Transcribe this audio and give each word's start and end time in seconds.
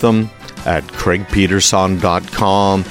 them 0.00 0.30
at 0.64 0.84
craigpeterson.com 0.84 2.84